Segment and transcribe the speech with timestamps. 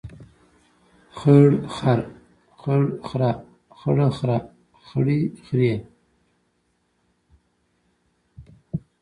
[1.17, 1.99] خړ خر،
[2.59, 3.31] خړ خره،
[3.79, 4.37] خړه خره،
[4.87, 5.73] خړې خرې.